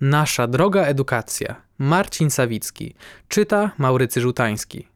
[0.00, 1.56] Nasza droga edukacja.
[1.78, 2.94] Marcin Sawicki.
[3.28, 4.88] Czyta Maurycy Żutański.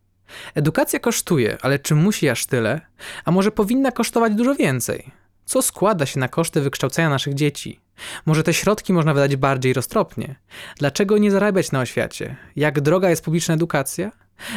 [0.54, 2.80] Edukacja kosztuje, ale czy musi aż tyle?
[3.24, 5.10] A może powinna kosztować dużo więcej?
[5.44, 7.80] Co składa się na koszty wykształcenia naszych dzieci?
[8.26, 10.34] Może te środki można wydać bardziej roztropnie?
[10.78, 12.36] Dlaczego nie zarabiać na oświacie?
[12.56, 14.12] Jak droga jest publiczna edukacja?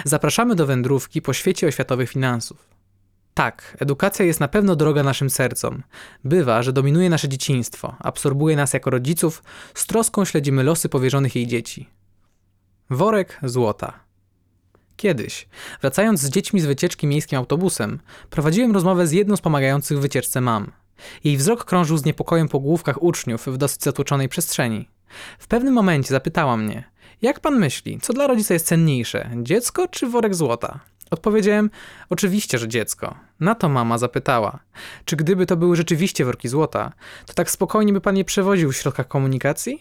[0.05, 2.72] Zapraszamy do wędrówki po świecie oświatowych finansów.
[3.33, 5.83] Tak, edukacja jest na pewno droga naszym sercom.
[6.23, 9.43] Bywa, że dominuje nasze dzieciństwo, absorbuje nas jako rodziców,
[9.73, 11.89] z troską śledzimy losy powierzonych jej dzieci.
[12.89, 13.99] Worek złota.
[14.95, 15.47] Kiedyś,
[15.81, 20.41] wracając z dziećmi z wycieczki miejskim autobusem, prowadziłem rozmowę z jedną z pomagających w wycieczce
[20.41, 20.71] mam.
[21.23, 24.89] Jej wzrok krążył z niepokojem po główkach uczniów w dosyć zatłoczonej przestrzeni.
[25.39, 26.83] W pewnym momencie zapytała mnie:
[27.21, 30.79] Jak pan myśli, co dla rodzica jest cenniejsze, dziecko czy worek złota?
[31.13, 31.69] Odpowiedziałem:
[32.09, 33.15] Oczywiście, że dziecko.
[33.39, 34.59] Na to mama zapytała:
[35.05, 36.93] Czy gdyby to były rzeczywiście worki złota,
[37.25, 39.79] to tak spokojnie by pan je przewoził w środkach komunikacji?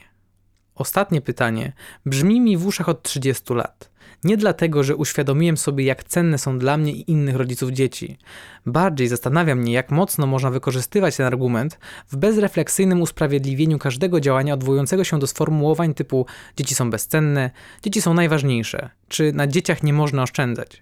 [0.75, 1.73] Ostatnie pytanie
[2.07, 3.93] brzmi mi w uszach od 30 lat.
[4.25, 8.19] Nie dlatego, że uświadomiłem sobie, jak cenne są dla mnie i innych rodziców dzieci.
[8.67, 15.05] Bardziej zastanawia mnie, jak mocno można wykorzystywać ten argument w bezrefleksyjnym usprawiedliwieniu każdego działania odwołującego
[15.05, 17.51] się do sformułowań typu dzieci są bezcenne,
[17.83, 20.82] dzieci są najważniejsze, czy na dzieciach nie można oszczędzać.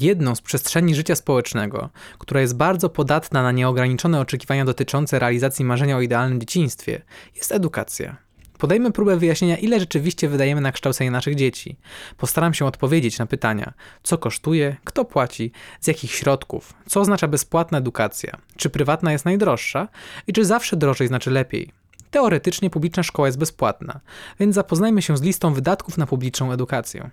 [0.00, 5.96] Jedną z przestrzeni życia społecznego, która jest bardzo podatna na nieograniczone oczekiwania dotyczące realizacji marzenia
[5.96, 7.02] o idealnym dzieciństwie,
[7.36, 8.16] jest edukacja.
[8.58, 11.76] Podejmę próbę wyjaśnienia, ile rzeczywiście wydajemy na kształcenie naszych dzieci.
[12.16, 17.78] Postaram się odpowiedzieć na pytania, co kosztuje, kto płaci, z jakich środków, co oznacza bezpłatna
[17.78, 19.88] edukacja, czy prywatna jest najdroższa
[20.26, 21.72] i czy zawsze drożej znaczy lepiej.
[22.10, 24.00] Teoretycznie publiczna szkoła jest bezpłatna,
[24.40, 27.10] więc zapoznajmy się z listą wydatków na publiczną edukację.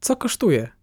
[0.00, 0.77] Co kosztuje?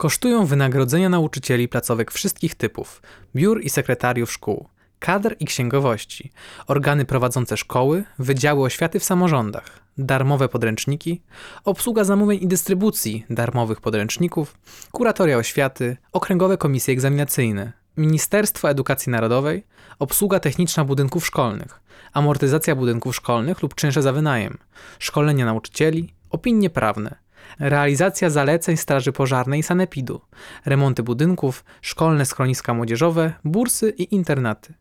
[0.00, 3.02] Kosztują wynagrodzenia nauczycieli placówek wszystkich typów,
[3.36, 6.32] biur i sekretariów szkół, kadr i księgowości,
[6.66, 11.22] organy prowadzące szkoły, wydziały oświaty w samorządach, darmowe podręczniki,
[11.64, 14.58] obsługa zamówień i dystrybucji darmowych podręczników,
[14.92, 19.66] kuratoria oświaty, okręgowe komisje egzaminacyjne, Ministerstwo Edukacji Narodowej,
[19.98, 21.80] obsługa techniczna budynków szkolnych,
[22.12, 24.58] amortyzacja budynków szkolnych lub czynsze za wynajem,
[24.98, 27.16] szkolenia nauczycieli, opinie prawne,
[27.58, 30.20] realizacja zaleceń Straży Pożarnej i Sanepidu,
[30.66, 34.74] remonty budynków, szkolne schroniska młodzieżowe, bursy i internaty.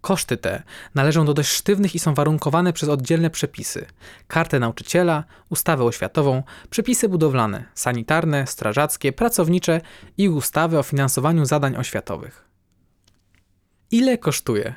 [0.00, 0.62] Koszty te
[0.94, 3.86] należą do dość sztywnych i są warunkowane przez oddzielne przepisy:
[4.28, 9.80] kartę nauczyciela, ustawę oświatową, przepisy budowlane, sanitarne, strażackie, pracownicze
[10.16, 12.44] i ustawę o finansowaniu zadań oświatowych.
[13.90, 14.74] Ile kosztuje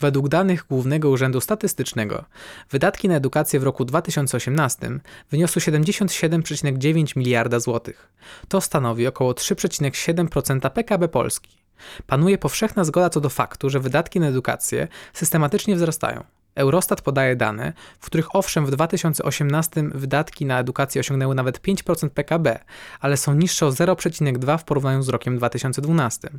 [0.00, 2.24] Według danych Głównego Urzędu Statystycznego
[2.70, 4.90] wydatki na edukację w roku 2018
[5.30, 8.08] wyniosły 77,9 miliarda złotych.
[8.48, 11.58] To stanowi około 3,7% PKB Polski.
[12.06, 16.37] Panuje powszechna zgoda co do faktu, że wydatki na edukację systematycznie wzrastają.
[16.58, 22.58] Eurostat podaje dane, w których owszem w 2018 wydatki na edukację osiągnęły nawet 5% PKB,
[23.00, 26.30] ale są niższe o 0,2 w porównaniu z rokiem 2012.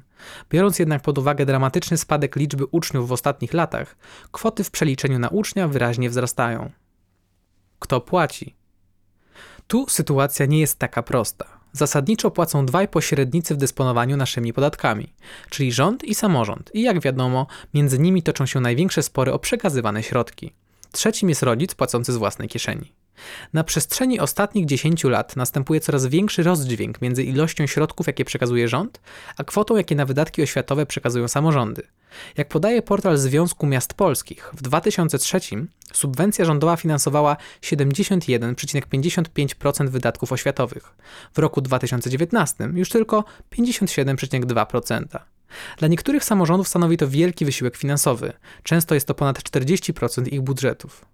[0.50, 3.96] Biorąc jednak pod uwagę dramatyczny spadek liczby uczniów w ostatnich latach,
[4.32, 6.72] kwoty w przeliczeniu na ucznia wyraźnie wzrastają.
[7.80, 8.56] Kto płaci?
[9.68, 11.59] Tu sytuacja nie jest taka prosta.
[11.74, 15.14] Zasadniczo płacą dwaj pośrednicy w dysponowaniu naszymi podatkami,
[15.50, 20.04] czyli rząd i samorząd, i jak wiadomo, między nimi toczą się największe spory o przekazywane
[20.04, 20.54] środki.
[20.92, 22.92] Trzecim jest rodzic płacący z własnej kieszeni.
[23.54, 29.02] Na przestrzeni ostatnich 10 lat następuje coraz większy rozdźwięk między ilością środków, jakie przekazuje rząd,
[29.38, 31.84] a kwotą, jakie na wydatki oświatowe przekazują samorządy.
[32.38, 35.40] Jak podaje portal Związku Miast Polskich, w 2003
[35.94, 40.96] subwencja rządowa finansowała 71,55% wydatków oświatowych.
[41.34, 45.20] W roku 2019 już tylko 57,2%.
[45.78, 48.34] Dla niektórych samorządów stanowi to wielki wysiłek finansowy.
[48.64, 51.06] Często jest to ponad 40% ich budżetów.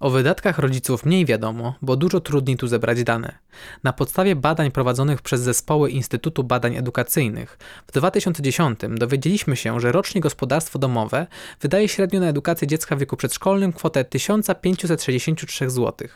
[0.00, 3.38] O wydatkach rodziców mniej wiadomo, bo dużo trudniej tu zebrać dane.
[3.84, 10.20] Na podstawie badań prowadzonych przez zespoły Instytutu Badań Edukacyjnych w 2010 dowiedzieliśmy się, że rocznie
[10.20, 11.26] gospodarstwo domowe
[11.60, 16.08] wydaje średnio na edukację dziecka w wieku przedszkolnym kwotę 1563 zł,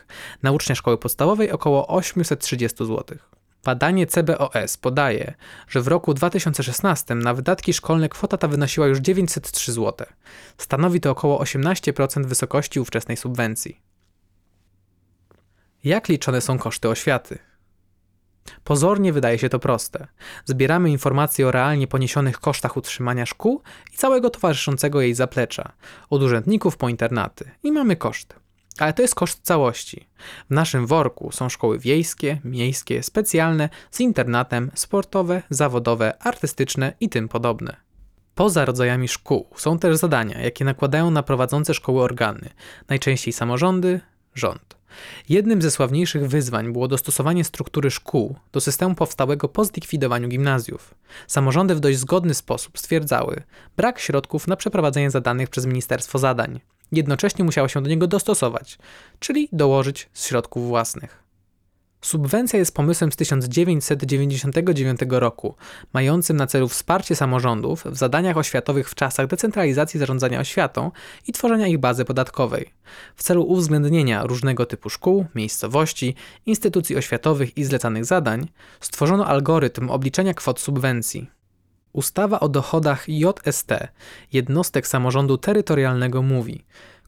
[0.43, 3.17] na ucznia szkoły podstawowej około 830 zł.
[3.63, 5.33] Badanie CBOS podaje,
[5.67, 10.07] że w roku 2016 na wydatki szkolne kwota ta wynosiła już 903 zł.
[10.57, 13.81] Stanowi to około 18% wysokości ówczesnej subwencji.
[15.83, 17.39] Jak liczone są koszty oświaty?
[18.63, 20.07] Pozornie wydaje się to proste.
[20.45, 23.61] Zbieramy informacje o realnie poniesionych kosztach utrzymania szkół
[23.93, 25.71] i całego towarzyszącego jej zaplecza,
[26.09, 28.42] od urzędników po internaty, i mamy koszty.
[28.79, 30.07] Ale to jest koszt całości.
[30.49, 37.29] W naszym worku są szkoły wiejskie, miejskie, specjalne, z internatem, sportowe, zawodowe, artystyczne i tym
[37.29, 37.75] podobne.
[38.35, 42.49] Poza rodzajami szkół są też zadania, jakie nakładają na prowadzące szkoły organy,
[42.89, 43.99] najczęściej samorządy,
[44.35, 44.77] rząd.
[45.29, 50.95] Jednym ze sławniejszych wyzwań było dostosowanie struktury szkół do systemu powstałego po zlikwidowaniu gimnazjów.
[51.27, 53.43] Samorządy w dość zgodny sposób stwierdzały
[53.77, 56.59] brak środków na przeprowadzenie zadanych przez Ministerstwo Zadań.
[56.93, 58.77] Jednocześnie musiało się do niego dostosować,
[59.19, 61.23] czyli dołożyć z środków własnych.
[62.01, 65.55] Subwencja jest pomysłem z 1999 roku,
[65.93, 70.91] mającym na celu wsparcie samorządów w zadaniach oświatowych w czasach decentralizacji zarządzania oświatą
[71.27, 72.69] i tworzenia ich bazy podatkowej,
[73.15, 78.47] w celu uwzględnienia różnego typu szkół, miejscowości, instytucji oświatowych i zlecanych zadań,
[78.79, 81.32] stworzono algorytm obliczenia kwot subwencji.
[81.93, 83.71] Ustawa o dochodach JST,
[84.33, 86.63] jednostek samorządu terytorialnego mówi,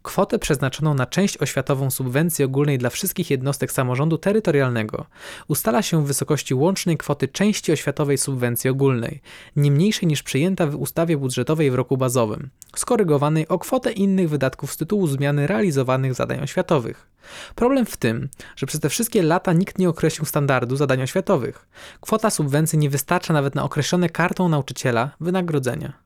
[0.06, 5.06] kwotę przeznaczoną na część oświatową subwencji ogólnej dla wszystkich jednostek samorządu terytorialnego
[5.48, 9.22] ustala się w wysokości łącznej kwoty części oświatowej subwencji ogólnej,
[9.56, 14.74] nie mniejszej niż przyjęta w ustawie budżetowej w roku bazowym, skorygowanej o kwotę innych wydatków
[14.74, 17.08] z tytułu zmiany realizowanych zadań oświatowych.
[17.56, 21.68] Problem w tym, że przez te wszystkie lata nikt nie określił standardu zadań oświatowych.
[22.02, 26.05] Kwota subwencji nie wystarcza nawet na określone kartą nauczyciela wynagrodzenia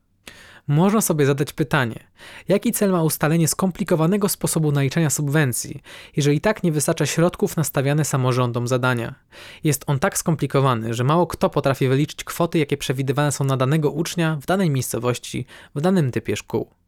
[0.70, 2.00] można sobie zadać pytanie,
[2.48, 5.82] jaki cel ma ustalenie skomplikowanego sposobu naliczania subwencji,
[6.16, 9.14] jeżeli tak nie wystarcza środków nastawiane samorządom zadania.
[9.64, 13.90] Jest on tak skomplikowany, że mało kto potrafi wyliczyć kwoty, jakie przewidywane są na danego
[13.90, 16.79] ucznia w danej miejscowości, w danym typie szkół.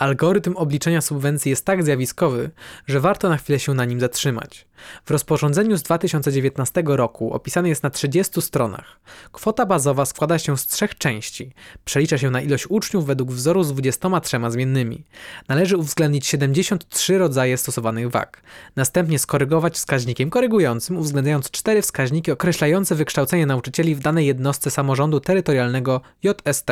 [0.00, 2.50] Algorytm obliczenia subwencji jest tak zjawiskowy,
[2.86, 4.66] że warto na chwilę się na nim zatrzymać.
[5.04, 9.00] W rozporządzeniu z 2019 roku opisany jest na 30 stronach.
[9.32, 11.52] Kwota bazowa składa się z trzech części.
[11.84, 15.04] Przelicza się na ilość uczniów według wzoru z 23 zmiennymi.
[15.48, 18.42] Należy uwzględnić 73 rodzaje stosowanych wag.
[18.76, 26.00] Następnie skorygować wskaźnikiem korygującym, uwzględniając cztery wskaźniki określające wykształcenie nauczycieli w danej jednostce samorządu terytorialnego
[26.22, 26.70] JST.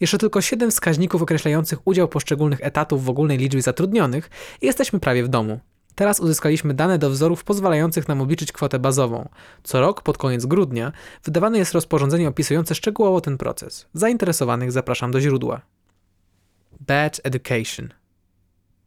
[0.00, 5.24] Jeszcze tylko 7 wskaźników określających udział poszczególnych etatów w ogólnej liczbie zatrudnionych i jesteśmy prawie
[5.24, 5.60] w domu.
[5.94, 9.28] Teraz uzyskaliśmy dane do wzorów pozwalających nam obliczyć kwotę bazową.
[9.62, 10.92] Co rok, pod koniec grudnia,
[11.24, 13.86] wydawane jest rozporządzenie opisujące szczegółowo ten proces.
[13.94, 15.60] Zainteresowanych zapraszam do źródła.
[16.80, 17.88] Bad Education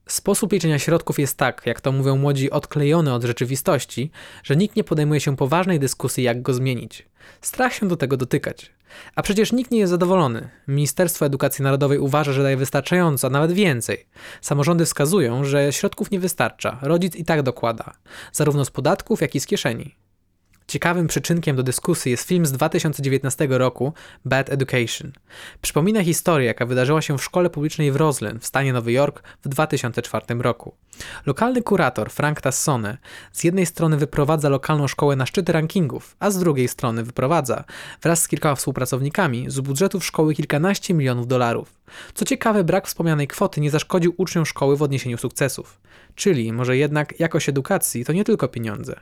[0.07, 4.11] Sposób liczenia środków jest tak, jak to mówią młodzi, odklejony od rzeczywistości,
[4.43, 7.05] że nikt nie podejmuje się poważnej dyskusji, jak go zmienić.
[7.41, 8.74] Strach się do tego dotykać.
[9.15, 10.49] A przecież nikt nie jest zadowolony.
[10.67, 14.05] Ministerstwo Edukacji Narodowej uważa, że daje wystarczająco, a nawet więcej.
[14.41, 16.79] Samorządy wskazują, że środków nie wystarcza.
[16.81, 17.93] Rodzic i tak dokłada,
[18.31, 19.95] zarówno z podatków, jak i z kieszeni.
[20.67, 23.93] Ciekawym przyczynkiem do dyskusji jest film z 2019 roku
[24.25, 25.11] Bad Education.
[25.61, 29.47] Przypomina historię, jaka wydarzyła się w szkole publicznej w Roslyn w stanie Nowy Jork w
[29.49, 30.75] 2004 roku.
[31.25, 32.97] Lokalny kurator Frank Tassone
[33.31, 37.63] z jednej strony wyprowadza lokalną szkołę na szczyty rankingów, a z drugiej strony wyprowadza,
[38.01, 41.79] wraz z kilkoma współpracownikami, z budżetów szkoły kilkanaście milionów dolarów.
[42.13, 45.81] Co ciekawe, brak wspomnianej kwoty nie zaszkodził uczniom szkoły w odniesieniu sukcesów.
[46.15, 48.99] Czyli może jednak jakość edukacji to nie tylko pieniądze.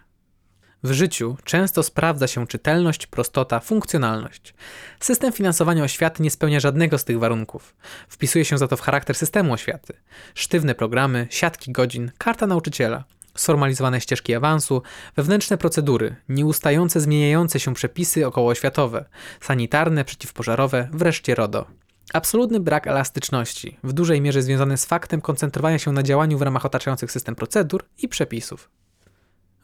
[0.83, 4.53] W życiu często sprawdza się czytelność, prostota, funkcjonalność.
[4.99, 7.75] System finansowania oświaty nie spełnia żadnego z tych warunków.
[8.09, 9.93] Wpisuje się za to w charakter systemu oświaty.
[10.35, 13.03] Sztywne programy, siatki godzin, karta nauczyciela,
[13.35, 14.81] sformalizowane ścieżki awansu,
[15.15, 19.05] wewnętrzne procedury, nieustające zmieniające się przepisy okołooświatowe,
[19.41, 21.65] sanitarne, przeciwpożarowe, wreszcie RODO.
[22.13, 26.65] Absolutny brak elastyczności, w dużej mierze związany z faktem koncentrowania się na działaniu w ramach
[26.65, 28.69] otaczających system procedur i przepisów.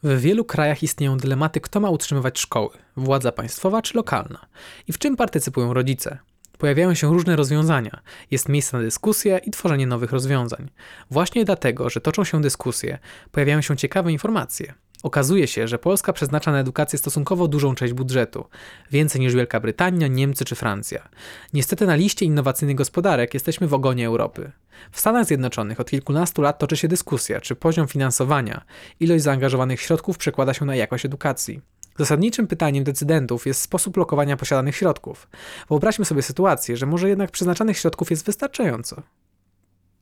[0.02, 4.46] W wielu krajach istnieją dylematy, kto ma utrzymywać szkoły władza państwowa czy lokalna
[4.88, 6.18] i w czym partycypują rodzice.
[6.58, 10.70] Pojawiają się różne rozwiązania, jest miejsce na dyskusję i tworzenie nowych rozwiązań.
[11.10, 12.98] Właśnie dlatego, że toczą się dyskusje,
[13.32, 14.74] pojawiają się ciekawe informacje.
[15.02, 18.44] Okazuje się, że Polska przeznacza na edukację stosunkowo dużą część budżetu,
[18.90, 21.08] więcej niż Wielka Brytania, Niemcy czy Francja.
[21.52, 24.52] Niestety na liście innowacyjnych gospodarek jesteśmy w ogonie Europy.
[24.92, 28.64] W Stanach Zjednoczonych od kilkunastu lat toczy się dyskusja, czy poziom finansowania,
[29.00, 31.60] ilość zaangażowanych środków przekłada się na jakość edukacji.
[31.98, 35.28] Zasadniczym pytaniem decydentów jest sposób lokowania posiadanych środków.
[35.68, 39.02] Wyobraźmy sobie sytuację, że może jednak przeznaczanych środków jest wystarczająco.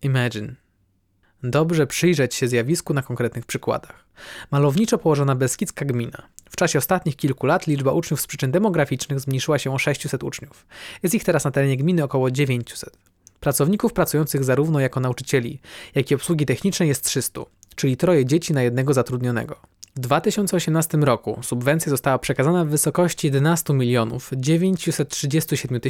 [0.02, 0.67] Imagine
[1.42, 4.04] Dobrze przyjrzeć się zjawisku na konkretnych przykładach.
[4.50, 6.23] Malowniczo położona Beskidzka gmina.
[6.50, 10.66] W czasie ostatnich kilku lat liczba uczniów z przyczyn demograficznych zmniejszyła się o 600 uczniów.
[11.02, 12.97] Jest ich teraz na terenie gminy około 900.
[13.40, 15.61] Pracowników pracujących zarówno jako nauczycieli,
[15.95, 17.40] jak i obsługi technicznej jest 300,
[17.76, 19.57] czyli troje dzieci na jednego zatrudnionego.
[19.97, 25.80] W 2018 roku subwencja została przekazana w wysokości 11 milionów 937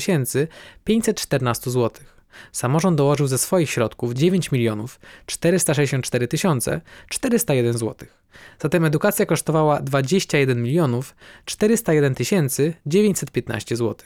[0.84, 2.04] 514 zł.
[2.52, 6.28] Samorząd dołożył ze swoich środków 9 milionów 464
[7.08, 8.08] 401 zł.
[8.58, 12.14] Zatem edukacja kosztowała 21 milionów 401
[12.86, 13.96] 915 zł.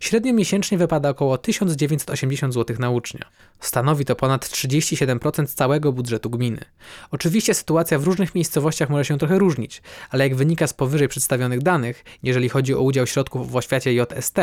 [0.00, 3.30] Średnio miesięcznie wypada około 1980 zł na ucznia.
[3.60, 6.64] Stanowi to ponad 37% całego budżetu gminy.
[7.10, 11.62] Oczywiście sytuacja w różnych miejscowościach może się trochę różnić, ale jak wynika z powyżej przedstawionych
[11.62, 14.36] danych, jeżeli chodzi o udział środków w oświacie JST,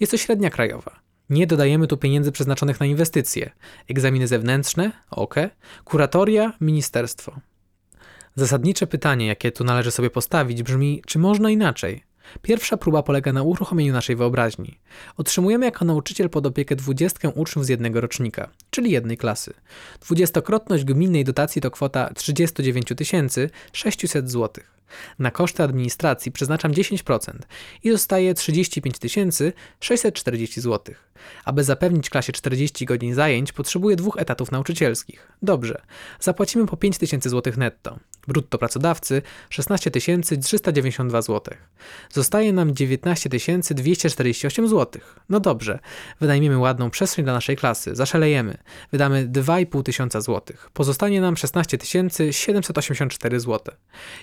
[0.00, 1.07] jest to średnia krajowa.
[1.30, 3.50] Nie dodajemy tu pieniędzy przeznaczonych na inwestycje,
[3.88, 5.50] egzaminy zewnętrzne, OKE,
[5.84, 7.40] kuratoria, ministerstwo.
[8.34, 12.07] Zasadnicze pytanie, jakie tu należy sobie postawić, brzmi: czy można inaczej?
[12.42, 14.78] Pierwsza próba polega na uruchomieniu naszej wyobraźni.
[15.16, 19.54] Otrzymujemy jako nauczyciel pod opiekę 20 uczniów z jednego rocznika, czyli jednej klasy.
[20.00, 22.88] Dwudziestokrotność gminnej dotacji to kwota 39
[23.72, 24.64] 600 zł.
[25.18, 27.32] Na koszty administracji przeznaczam 10%
[27.84, 28.96] i zostaje 35
[29.80, 30.94] 640 zł.
[31.44, 35.32] Aby zapewnić klasie 40 godzin zajęć, potrzebuję dwóch etatów nauczycielskich.
[35.42, 35.82] Dobrze,
[36.20, 37.98] zapłacimy po 5000 zł netto.
[38.28, 41.54] Brutto pracodawcy 16 392 zł.
[42.10, 43.30] Zostaje nam 19
[43.70, 45.02] 248 zł.
[45.28, 45.78] No dobrze,
[46.20, 48.58] wynajmiemy ładną przestrzeń dla naszej klasy, zaszalejemy.
[48.92, 50.56] Wydamy 2,5 tysiąca zł.
[50.72, 51.78] Pozostanie nam 16
[52.30, 53.74] 784 zł.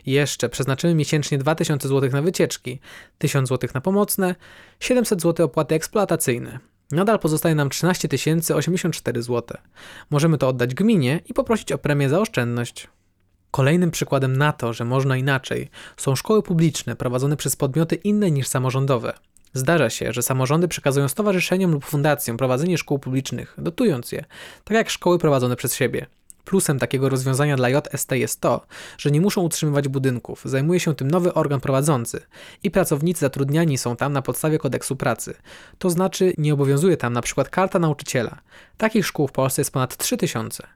[0.06, 2.80] Jeszcze przeznaczymy miesięcznie 2000 zł na wycieczki,
[3.18, 4.36] 1000 zł na pomocne,
[4.80, 6.60] 700 zł opłaty eksploatacyjne.
[6.92, 8.08] Nadal pozostaje nam 13
[8.56, 9.58] 084 zł.
[10.10, 12.88] Możemy to oddać gminie i poprosić o premię za oszczędność.
[13.56, 18.48] Kolejnym przykładem na to, że można inaczej, są szkoły publiczne prowadzone przez podmioty inne niż
[18.48, 19.14] samorządowe.
[19.54, 24.26] Zdarza się, że samorządy przekazują stowarzyszeniom lub fundacjom prowadzenie szkół publicznych, dotując je,
[24.64, 26.06] tak jak szkoły prowadzone przez siebie.
[26.46, 28.66] Plusem takiego rozwiązania dla JST jest to,
[28.98, 32.22] że nie muszą utrzymywać budynków, zajmuje się tym nowy organ prowadzący
[32.64, 35.34] i pracownicy zatrudniani są tam na podstawie kodeksu pracy.
[35.78, 38.42] To znaczy nie obowiązuje tam na przykład karta nauczyciela.
[38.78, 40.68] Takich szkół w Polsce jest ponad 3000.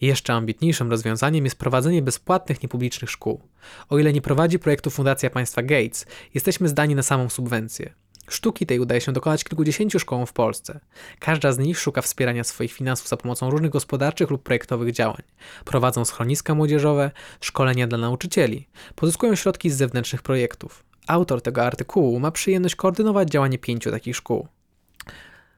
[0.00, 3.40] Jeszcze ambitniejszym rozwiązaniem jest prowadzenie bezpłatnych niepublicznych szkół.
[3.88, 7.94] O ile nie prowadzi projektu Fundacja Państwa Gates, jesteśmy zdani na samą subwencję.
[8.28, 10.80] Sztuki tej udaje się dokonać kilkudziesięciu szkołom w Polsce.
[11.18, 15.22] Każda z nich szuka wspierania swoich finansów za pomocą różnych gospodarczych lub projektowych działań.
[15.64, 17.10] Prowadzą schroniska młodzieżowe,
[17.40, 20.84] szkolenia dla nauczycieli, pozyskują środki z zewnętrznych projektów.
[21.06, 24.48] Autor tego artykułu ma przyjemność koordynować działanie pięciu takich szkół.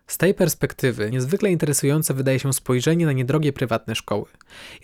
[0.09, 4.27] Z tej perspektywy niezwykle interesujące wydaje się spojrzenie na niedrogie prywatne szkoły.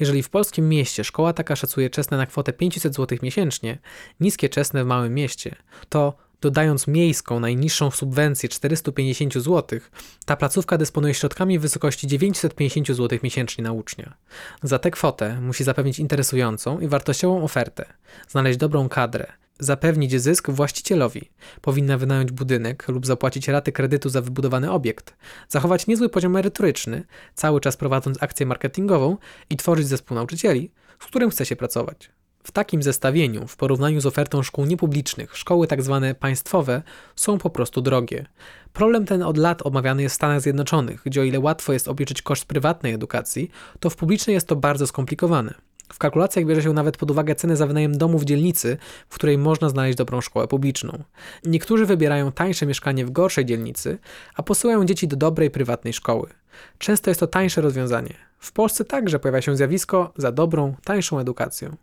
[0.01, 3.79] Jeżeli w polskim mieście szkoła taka szacuje czesne na kwotę 500 zł miesięcznie,
[4.21, 5.57] niskie czesne w małym mieście,
[5.89, 9.81] to dodając miejską najniższą subwencję 450 zł,
[10.25, 14.15] ta placówka dysponuje środkami w wysokości 950 zł miesięcznie na ucznia.
[14.63, 17.85] Za tę kwotę musi zapewnić interesującą i wartościową ofertę,
[18.29, 21.31] znaleźć dobrą kadrę, zapewnić zysk właścicielowi.
[21.61, 25.17] Powinna wynająć budynek lub zapłacić raty kredytu za wybudowany obiekt,
[25.49, 29.17] zachować niezły poziom merytoryczny, cały czas prowadząc akcję marketingową
[29.51, 30.71] i tworzyć zespół nauczycieli,
[31.01, 32.11] z którym chce się pracować.
[32.43, 36.83] W takim zestawieniu, w porównaniu z ofertą szkół niepublicznych, szkoły tak zwane państwowe
[37.17, 38.27] są po prostu drogie.
[38.73, 42.23] Problem ten od lat omawiany jest w Stanach Zjednoczonych, gdzie o ile łatwo jest obliczyć
[42.23, 45.55] koszt prywatnej edukacji, to w publicznej jest to bardzo skomplikowane.
[45.95, 48.77] W kalkulacjach bierze się nawet pod uwagę ceny za wynajem domu w dzielnicy,
[49.09, 51.03] w której można znaleźć dobrą szkołę publiczną.
[51.45, 53.99] Niektórzy wybierają tańsze mieszkanie w gorszej dzielnicy,
[54.35, 56.29] a posyłają dzieci do dobrej prywatnej szkoły.
[56.79, 58.15] Często jest to tańsze rozwiązanie.
[58.39, 61.77] W Polsce także pojawia się zjawisko za dobrą, tańszą edukacją.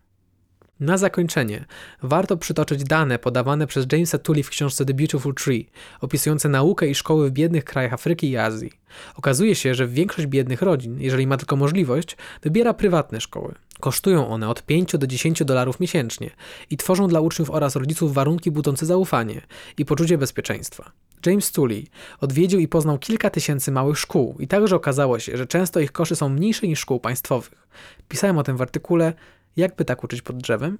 [0.81, 1.65] Na zakończenie
[2.03, 5.69] warto przytoczyć dane podawane przez Jamesa Tully w książce The Beautiful Tree,
[5.99, 8.71] opisujące naukę i szkoły w biednych krajach Afryki i Azji.
[9.15, 13.55] Okazuje się, że większość biednych rodzin, jeżeli ma tylko możliwość, wybiera prywatne szkoły.
[13.79, 16.29] Kosztują one od 5 do 10 dolarów miesięcznie
[16.69, 19.41] i tworzą dla uczniów oraz rodziców warunki budzące zaufanie
[19.77, 20.91] i poczucie bezpieczeństwa.
[21.25, 21.83] James Tully
[22.19, 26.15] odwiedził i poznał kilka tysięcy małych szkół i także okazało się, że często ich koszty
[26.15, 27.67] są mniejsze niż szkół państwowych.
[28.07, 29.13] Pisałem o tym w artykule
[29.57, 30.77] Jakby tak uczyć pod drzewem?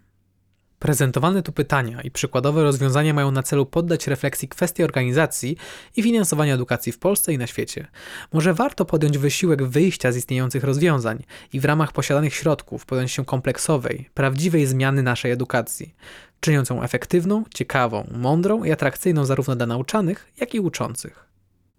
[0.80, 5.58] Prezentowane tu pytania i przykładowe rozwiązania mają na celu poddać refleksji kwestii organizacji
[5.96, 7.88] i finansowania edukacji w Polsce i na świecie.
[8.34, 11.24] Może warto podjąć wysiłek wyjścia z istniejących rozwiązań
[11.54, 15.96] i w ramach posiadanych środków podjąć się kompleksowej, prawdziwej zmiany naszej edukacji,
[16.40, 21.31] czyniąc ją efektywną, ciekawą, mądrą i atrakcyjną zarówno dla nauczanych, jak i uczących.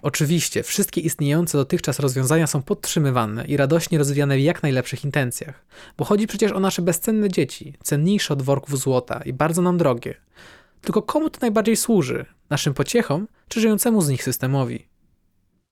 [0.03, 5.65] Oczywiście, wszystkie istniejące dotychczas rozwiązania są podtrzymywane i radośnie rozwijane w jak najlepszych intencjach,
[5.99, 10.15] bo chodzi przecież o nasze bezcenne dzieci, cenniejsze od worków złota i bardzo nam drogie.
[10.81, 12.27] Tylko komu to najbardziej służy?
[12.51, 14.92] Naszym pociechom czy żyjącemu z nich systemowi?